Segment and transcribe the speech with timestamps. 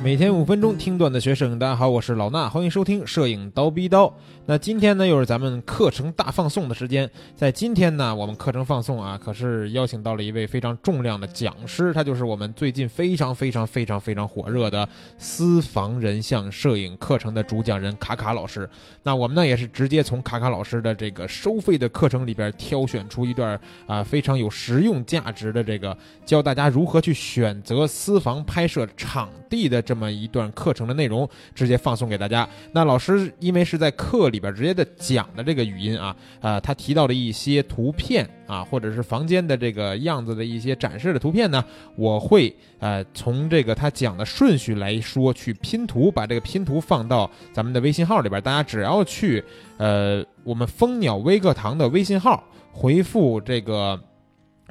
[0.00, 4.14] 每天五分钟听段子学摄影，大家好，我是老衲，欢迎收听摄影刀逼刀。
[4.46, 7.10] 那今天呢，又是咱们课程大放送的时间。
[7.34, 14.88] 在今天呢，我们课程放送啊，可是邀请到了一位非常重量的讲师，他就是我们最近非常非常非常非常火热的
[15.18, 18.70] 私房人像摄影课程的主讲人卡卡老师。
[19.02, 25.94] 那我们呢，也是直接从卡卡老师的这个收费的课程里边挑选出一段啊非常有实用价值的这个
[26.24, 32.46] 教大家如何去选择私房拍摄场地的这么一段课程的内容，直接放送给大家。
[32.72, 41.64] 那老师因为是在课里边直接的讲的这个语音啊，啊，他提到的一些图片啊，或者是房间的这个样子的一些展示的图片呢，
[41.96, 49.42] 我会呃从这个他讲的顺序来说去拼图，把这个拼图放到咱们的微信号里边，大家只要去
[49.78, 53.98] 呃我们蜂鸟微课堂的微信号回复这个。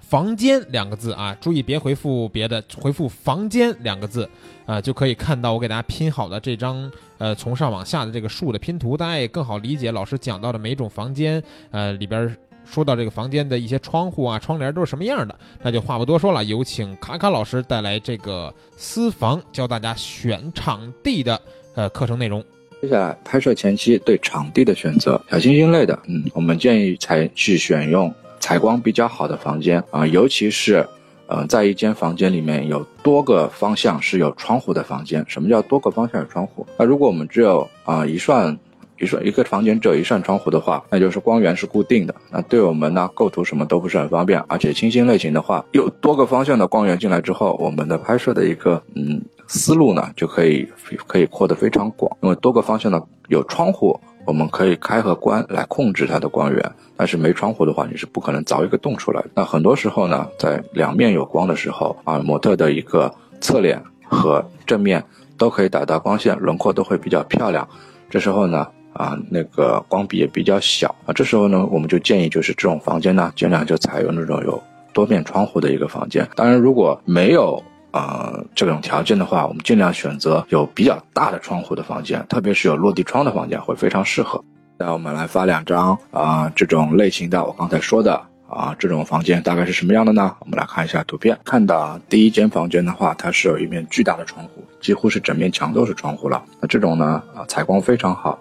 [0.02, 4.30] 房间两个字啊，注意别回复别的，回复房间两个字，
[4.66, 15.36] 啊，就可以看到我给大家拼好的这张呃从上往下的这个树的拼图，大家也更好理解老师讲到的每种房间，呃里边说到这个房间的一些窗户啊、窗帘都是什么样的。
[15.62, 21.42] 那就话不多说了，有请卡卡老师带来这个私房教大家选场地的
[21.76, 22.44] 呃课程内容。
[22.82, 28.14] 接下来拍摄前期对场地的选择，小清新类的，嗯，我们建议采去选用。
[28.48, 30.88] 采光比较好的房间啊，尤其是，
[31.28, 35.22] 呃，在一间房间里面有多个方向是有窗户的房间。
[35.28, 36.66] 什么叫多个方向有窗户？
[36.78, 38.58] 那如果我们只有啊一扇
[39.02, 42.16] 一扇一个房间只有一扇窗户的话，那就是光源是固定的。
[42.32, 44.42] 那对我们呢构图什么都不是很方便。
[44.48, 50.66] 而且清新类型的话，有多个方向的光源进来之后，我们的拍摄的一个嗯思路呢就可以
[51.06, 52.10] 可以扩得非常广。
[52.22, 54.00] 因为多个方向的有窗户。
[54.28, 59.24] 我们可以开和关来控制它的光源，但是没窗户的话，你是不可能凿一个洞出来。
[59.34, 65.02] 那很多时候呢，在两面有光的时候啊，模特的一个侧脸和正面
[65.38, 67.66] 都可以打到光线，轮廓都会比较漂亮。
[68.10, 71.14] 这时候呢，啊，那个光比也比较小啊。
[71.14, 74.62] 这时候呢，我们就建议就是这种房间呢，尽量就采用那种有
[74.92, 76.28] 多面窗户的一个房间。
[76.36, 77.64] 当然，如果没有。
[77.98, 84.44] 呃，这种条件的话，我们尽量选择有比较大的窗户的房间，特别是有落地窗的房间会非常适合。
[84.78, 90.36] 那我们来发两张啊，这种类型的，我刚才说的啊，这种房间大概是什么样的呢？
[90.42, 91.36] 我们来看一下图片。
[91.44, 96.44] 看到第一间房间的话，它是有一面巨大的窗户，几乎是整面墙都是窗户了。
[96.62, 98.38] 那这种呢，啊，采光非常好。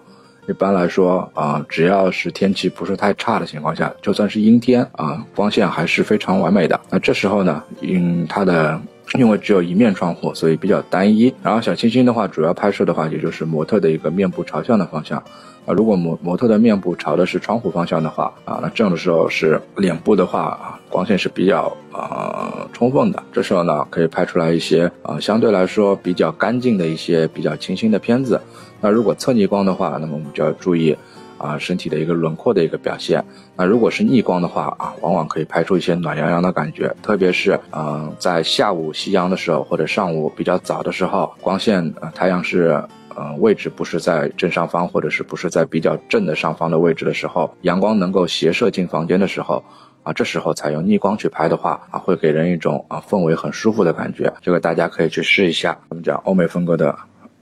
[0.47, 6.79] 一般来说啊，只要是天气不是太差的情况下，就算是阴天啊，光线还是非常完美的。
[6.91, 8.79] 那这时候呢，因它的
[9.15, 11.33] 因为只有一面窗户，所以比较单一。
[11.41, 15.17] 然后小清新的话，主要拍摄的话，也就是模特的一个面部朝向的方向。
[15.65, 23.21] 啊，如果模模特的面部朝的是窗户方向的话，啊，那这样的时候是脸部的话，啊，光线是比较呃充分的。
[23.31, 28.39] 这时候呢，可以拍出来一些啊相对来说比较干净的一些比较清新的片子。
[28.79, 30.95] 那如果侧逆光的话，那么我们就要注意。
[31.37, 33.23] 啊，身体的一个轮廓的一个表现。
[33.55, 36.95] 那如果是逆光的话啊，往往可以拍出一些暖洋洋的感觉。
[37.01, 42.83] 特别是嗯，在下午夕阳的时候，或者上午比较早的时候，光线呃太阳是
[43.15, 49.63] 嗯位置不是在正上方，或者是不是在比较正的上方的位置的时候，阳光能够斜射进房间的时候
[50.03, 54.33] 啊，这时候采用逆光去拍的话啊，会给人一种啊氛围很舒服的感觉。
[54.41, 55.77] 这个大家可以去试一下。
[55.89, 56.97] 我们讲欧美风格的。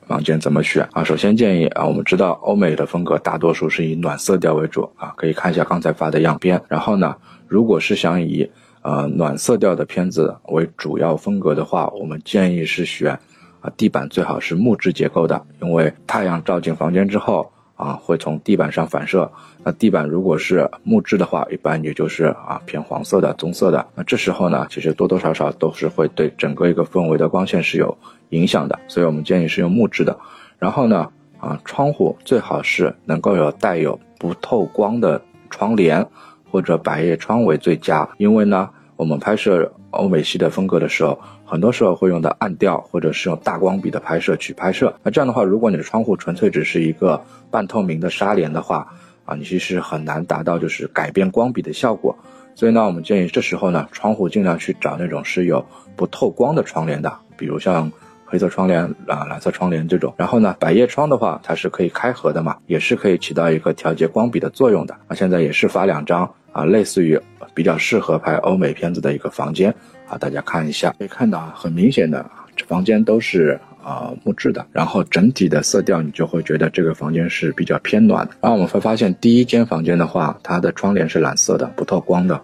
[0.07, 1.03] 房间怎么选啊？
[1.03, 6.61] 首先建议啊，我们知道欧美的风格大多数是以暖色调为主啊，可以看一下刚才发的样片。
[6.67, 7.16] 然后呢，
[7.47, 8.49] 如果是想以
[8.81, 13.17] 呃暖色调的片子为主要风格的话，我们建议是选
[13.61, 17.51] 啊地板最好是木质结构的，因为太阳照进房间之后。
[17.75, 19.29] 啊，会从地板上反射。
[19.63, 23.85] 那地板如果是木质的话，一般也就是啊偏黄色的、棕色的。
[23.95, 27.97] 那这时候呢，其实多多少少都是会对整个一个氛围的光线是有
[28.29, 28.79] 影响的。
[28.87, 30.17] 所以我们建议是用木质的。
[30.57, 31.09] 然后呢，
[31.39, 36.05] 啊窗户最好是能够有带有不透光的窗帘
[36.49, 38.07] 或者百叶窗为最佳。
[38.17, 41.19] 因为呢，我们拍摄欧美系的风格的时候。
[41.47, 44.91] 很多时候会用到暗调，或者是用大光比的拍摄去拍摄。
[45.03, 47.22] 那这样的话，如果你的窗户纯粹只是一个
[47.52, 48.91] 半透明的纱帘的话，
[49.25, 52.17] 啊，你其实很难达到就是改变光比的效果。
[52.55, 55.64] 所以呢，我们建议这时候呢，窗户尽量去找那种是有
[55.96, 57.91] 不透光的窗帘的，比如像
[58.25, 60.13] 黑色窗帘啊、蓝色窗帘这种。
[60.17, 64.93] 然后呢，百叶窗的话，它是可以开合的嘛，也是可以起到一个调节光比的作用的。
[65.07, 67.19] 啊现在也是发两张啊，类似于
[67.53, 69.73] 比较适合拍欧美片子的一个房间。
[70.09, 72.23] 啊，大家看一下，可以看到啊很明显的，
[72.55, 78.33] 这房间都是啊木质的，然后整体的色调你就会觉得这个房间是比较偏暖的。
[78.41, 82.39] 然后我们会发现第一间房间的话，它的窗帘是蓝色的，不透光的。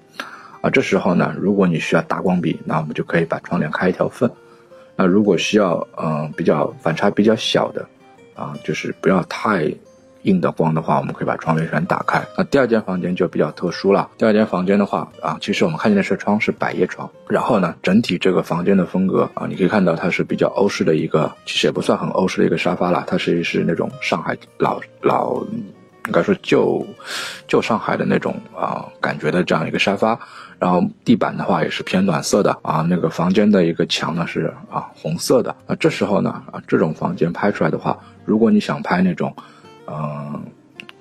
[0.62, 4.30] 啊，这时候呢，如果你需要大光比，那我们就可以把窗帘开一条缝。
[5.02, 7.84] 那如果需要嗯比较反差比较小的，
[8.36, 9.74] 啊，就是不要太。
[10.24, 12.24] 硬的光的话，我们可以把窗帘全打开。
[12.38, 14.08] 那第二间房间就比较特殊了。
[14.20, 25.44] 第二间房间的话啊，其实我们看见的是窗是百叶窗，然后呢，整体这个房间的风格啊，你可以看到它是比较欧式的一个，其实也不算很欧式的一个沙发了，它是是那种上海老老，
[26.08, 26.86] 应该说旧
[27.48, 30.20] 旧上海的那种啊感觉的这样一个沙发。
[30.60, 35.56] 然后地板的话也是偏暖色的啊，那个房间的一个墙呢是啊红色的。
[35.68, 39.34] 那这时候呢啊，这种房间拍出来的话，如果你想拍那种。
[39.94, 40.42] 嗯，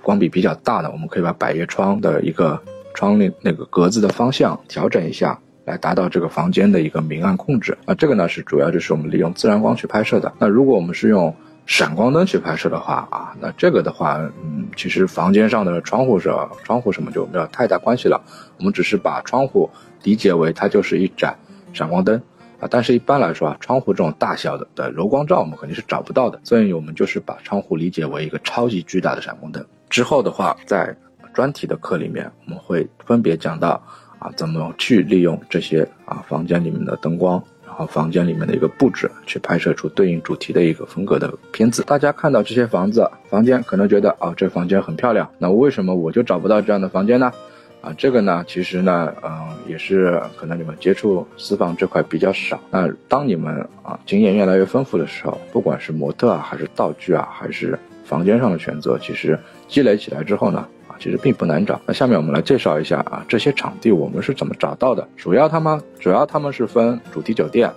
[0.02, 2.61] 光比比较大的，我们可以把百叶窗的一个
[2.93, 7.76] 窗帘那个格子的方向调整一下，来达到这个房间的一个明暗控制。
[7.85, 10.32] 啊，这个呢是主要就是我们利用自然光去拍摄的。
[10.41, 11.32] 那如果我们是用
[11.71, 16.29] 闪光灯去拍摄的话啊，那这个的话，嗯，其实房间上的窗户是
[16.65, 18.21] 窗户什么就没有太大关系了。
[18.59, 19.71] 我们只是把窗户
[20.03, 21.33] 理解为它就是一盏
[21.73, 22.21] 闪光灯。
[22.59, 29.65] 啊，但是一般来说啊，窗户这种大小的的柔光罩我们肯定是找不到的，所以我们就是把窗户理解为一个超级巨大的闪光灯。
[29.89, 30.93] 之后的话，在
[31.33, 33.81] 专题的课里面，我们会分别讲到
[34.19, 37.41] 啊，怎么去利用这些啊房间里面的灯光，
[37.87, 41.82] 房间里面的一个布置，去拍摄出对应主题的一个风格的片子。
[41.87, 47.32] 大家看到这些房子房间，可能觉得啊，这房间很漂亮，那为什么我就找不到这样的房间呢？
[47.81, 52.61] 啊，这个呢，其实呢，嗯，也是可能你们接触私房这块比较少。
[52.71, 60.69] 那当你们啊经验越来越丰富的时候，不管是模特啊，还是道具啊，还是房间上的选择，其实积累起来之后呢，
[61.00, 61.81] 其实并不难找。
[61.87, 65.08] 那下面我们来介绍一下啊，这些场地我们是怎么找到的。
[65.17, 67.69] 主要他们主要他们是分主题酒店、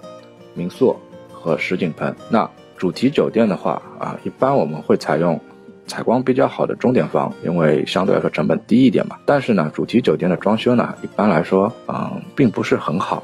[0.53, 0.95] 民宿
[1.31, 2.13] 和实景棚。
[2.29, 2.47] 那
[2.77, 5.39] 主题酒店的话啊，一般我们会采用。
[5.85, 9.17] 采光比较好的钟点房，因为相对来说成本低一点嘛。
[9.25, 13.21] 但是呢，主题酒店的装修呢，一般来说，嗯，并不是很好。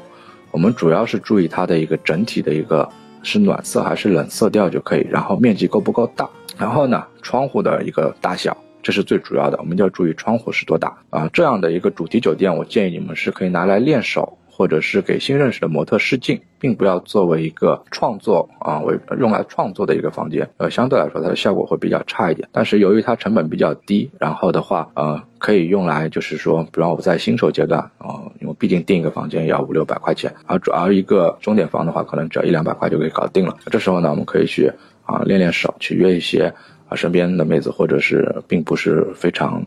[0.50, 2.86] 我们主要是注意它的一个整体的一个
[3.22, 9.58] 是暖色还是冷色调就可以，然后面积够不够大，然后呢，窗户的一个大小，这是最主要的。
[9.58, 11.28] 我们就要注意窗户是多大啊。
[11.32, 14.36] 这样的一个主题酒店，我建议你们是可以拿来练手。
[14.52, 22.46] 或者是给新认识的模特试镜，并不要作为一个创作啊，为用来创作的一个房间，呃，相对来说它的效果会比较差一点。
[22.52, 33.56] 但是由于它成本比较低，然后的话，呃，可以用来就是说，比方我在新手阶段啊，因为毕竟订一个房间也要五六百块钱，而主要一个钟点房的话，可能只要一两百块就可以搞定了。
[33.70, 34.70] 这时候呢，我们可以去
[35.06, 36.52] 啊练练手，去约一些
[36.90, 39.64] 啊身边的妹子，或者是并不是非常。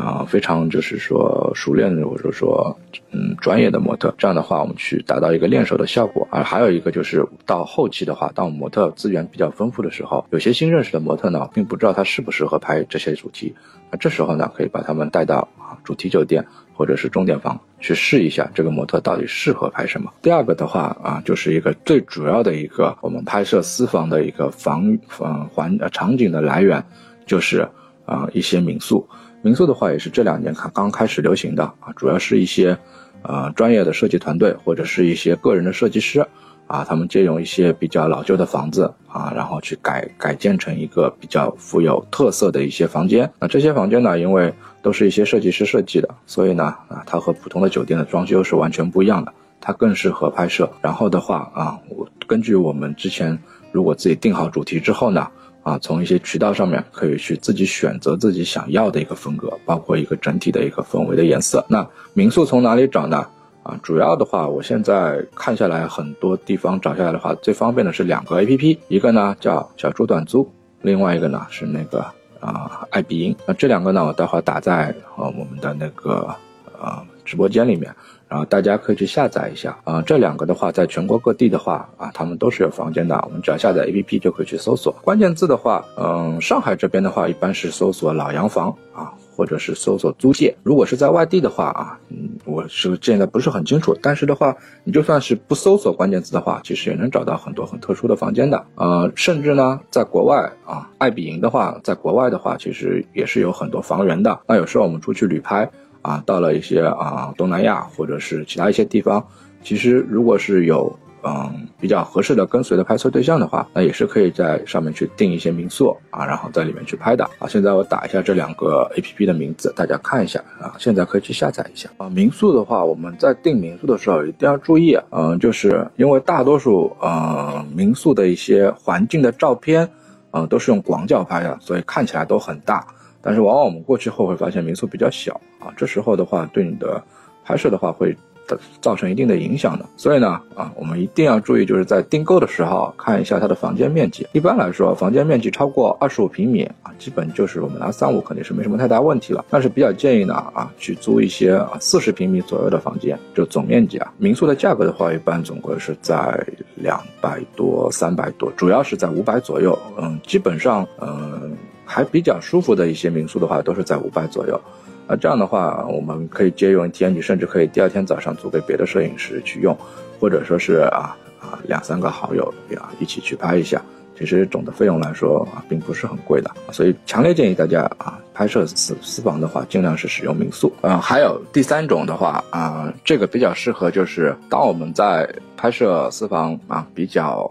[0.00, 2.74] 啊，非常就是说熟练的，或者说
[3.10, 6.26] 嗯专业的模特，这样的话我们去达到一个练手的效果。
[6.30, 13.54] 啊，还有一个就是到后期的话，当我们模特资源比较丰富的时候，有些新认识的模特呢，并不知道他适不适合拍这些主题。
[13.90, 20.10] 那这时候呢，可以把他们带到啊主题酒店或者是钟点房去试一下，这个模特到底适合拍什么。
[20.22, 26.82] 第二个的话啊，就是一个最主要的一个我们拍摄私房的一个房房环呃场景的来源，
[27.26, 27.68] 就是
[28.06, 29.06] 啊一些民宿。
[29.42, 32.76] 民宿的话也是这两年看刚开始流行的啊，主要是一些，
[33.22, 36.20] 呃专业的设计团队或者是一些个人的设计师，
[36.66, 43.30] 啊，他们借用一些比较老旧的房子啊，然后去改改建成一个比较富有特色的一些房间。
[43.38, 44.52] 那这些房间呢，因为
[44.82, 50.70] 都是一些设计师设计的，所以呢，啊，它和普通的酒店的装修是完全不一样的，它更适合拍摄。
[50.82, 53.38] 然后的话啊，我根据我们之前
[53.72, 55.26] 如果自己定好主题之后呢。
[55.62, 61.64] 啊，从一些渠道上面可以去自己选择自己想要的一个风格，包括一个整体的一个氛围的颜色。
[61.68, 63.26] 那民宿从哪里找呢？
[63.62, 72.00] 啊，主要的话，我现在看下来很多地方找下来的话，最方便的是两个 A P P，一个呢叫小猪短租，另外一个呢是那个
[72.40, 73.36] 啊爱彼迎。
[73.46, 76.34] 那这两个呢，我待会打在呃我们的那个
[76.80, 77.94] 呃直播间里面。
[78.30, 83.20] 然后大家可以去下载一下啊，这两个的话，在全国各地的话啊，他们都是有房间的。
[83.26, 90.56] 我们只要下载 APP 就可以去搜索关键字的话，嗯，上海这边的话，一般是搜索老洋房啊，或者是搜索租界。
[90.62, 98.64] 如果是在外地的话啊，嗯，我是现在不是很清楚，但是的话，你就算是不搜索关键字的话，其实也能找到很多很特殊的房间的。
[98.76, 104.38] 呃，甚至呢，在国外啊，爱彼迎的话，在国外的话，其实也是有很多房源的。
[104.46, 105.68] 那有时候我们出去旅拍。
[106.02, 109.24] 啊，到了一些啊东南亚或者是其他一些地方，
[109.62, 110.90] 其实如果是有
[111.22, 117.46] 嗯比较合适的跟随的拍摄对象的话，那也是可以在上面去订一些民宿啊，然后在里面去拍的啊。
[117.46, 120.72] 现在我打一下这两个 A P P 的名字，大家看一下啊。
[120.78, 122.08] 现在可以去下载一下啊。
[122.08, 129.86] 民宿的话，我们在订民宿的时候一定要注意，嗯，就是因为大多数嗯民宿的一些环境的照片，
[130.30, 132.86] 嗯都是用广角拍的，所以看起来都很大。
[133.22, 137.02] 但是往往我们过去后会发现民宿比较小啊，这时候的话对你的
[137.44, 138.16] 拍摄的话会
[138.48, 139.84] 的造成一定的影响的。
[139.96, 144.26] 所以呢，啊，我们一定要注意，就是在订购的时候看一下它的房间面积。
[144.32, 149.44] 一般来说，房间面积超过二十五平米啊，基本就是我们拿三五肯定是没什么太大问题了。
[149.50, 154.12] 但是比较建议呢，啊，去租一些啊四十平米左右的房间，就总面积啊。
[154.18, 159.78] 民宿的价格的话，一般总归是在两百多、三百多，主要是在五百左右。
[159.96, 161.56] 嗯，基本上，嗯。
[161.92, 164.60] 还比较舒服的一些民宿的话，都是在五百左右。
[165.08, 169.76] 那这样的话，我们可以借用一天，你甚至可以第二天早上租给别的摄影师去用，
[170.20, 173.82] 或者说是啊啊两三个好友呀一起去拍一下。
[174.16, 176.50] 其实总的费用来说啊，并不是很贵的。
[176.70, 180.72] 所以强烈建议大家啊，拍摄私私房的话，尽量是使用民宿。
[180.82, 187.50] 嗯，还有第三种的话啊，这个比较适合就是当我们在拍摄私房啊比较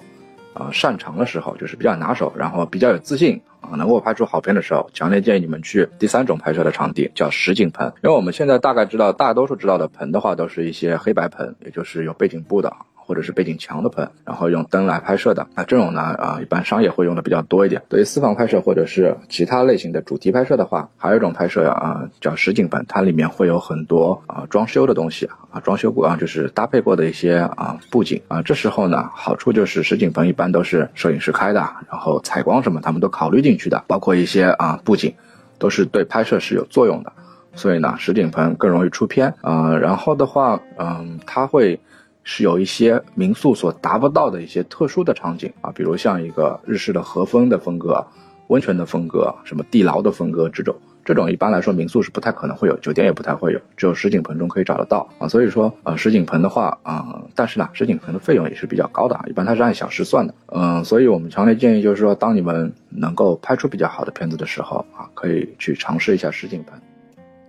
[0.53, 3.41] 啊擅长的时候，就是比较拿手，然后比较有自信。
[3.61, 7.85] 啊，能够拍出好片的时候，强烈建议你们去第三种拍摄的场地，叫实景棚。
[8.01, 12.73] 因为我们现在大概知道，大多数知道的盆的话，都是一些黑白盆，也就是有背景布的。
[13.09, 17.81] 或者是背景墙的棚，然后用灯来拍摄的，那这种呢，啊，一般商业会用的比较多一点。
[17.89, 28.43] 对于私房拍摄或者是其他类型的主题拍摄的话，还有一种拍摄啊，叫实景棚，它里面会有很多啊装修的东西啊，装修过啊，就是搭配过的一些啊布景啊。
[28.43, 35.11] 这时候呢，好处就是实景棚一般都是摄影师开的，然后采光什么他们都考虑进去的，包括一些啊布景，
[35.57, 37.11] 都是对拍摄是有作用的。
[37.55, 39.75] 所以呢，实景棚更容易出片啊。
[39.75, 41.79] 然后的话，嗯，它会。
[42.23, 48.05] 是有一些民宿所达不到的一些特殊的场景啊，比如像一个日式的和风的风格、
[48.47, 55.27] 温泉的风格、什么地牢的风格这种，这种一般来说民宿是不太可能会有，酒店也不太会有，只有实景棚中可以找得到啊。
[55.27, 60.33] 所以说呃，实景棚的话啊，但是呢，实景棚的费用也是比较高的啊，一般它是按小时算的。
[60.47, 66.79] 嗯，所以我们强烈建议就是说，当你们能够拍出比较好的片子的时候啊，可以去尝试一下实景棚。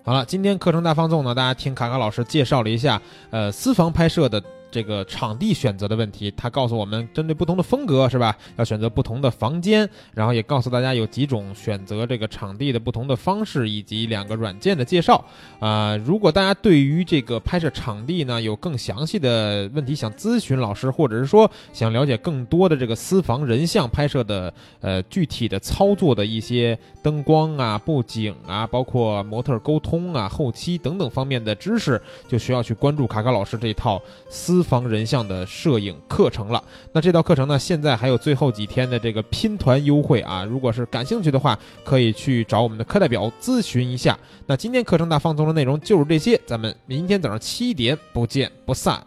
[0.02, 3.00] 好了，今天课程大放送呢，大家听卡卡老师介绍了一下，
[3.30, 4.42] 呃，私房拍摄的。
[4.70, 15.24] 这个场地选择的问题，他告诉我们，针对不同的风格是吧，要选择不同的房间，然后也告诉大家有几种选择这个场地的不同的方式，以及两个软件的介绍。
[15.58, 34.60] 啊，如果大家对于这个拍摄场地呢有更详细的问题想咨询老师，或者是说想了解更多的这个私房人像拍摄的呃具体的操作的一些灯光啊、布景啊，包括模特沟通啊、后期等等方面的知识，就需要去关注卡卡老师这套私。
[34.61, 36.62] 私房人像的摄影课程了，
[36.93, 40.45] 那这道课程呢，现在还有最后几天的这个拼团优惠啊！
[40.45, 44.19] 如果是感兴趣的话，可以去找我们的课代表咨询一下。
[44.47, 49.02] 那今天课程大放送的内容就是这些，咱们明天早上七点不见不散。